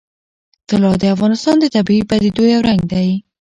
[0.69, 3.09] طلا د افغانستان د طبیعي پدیدو یو رنګ دی.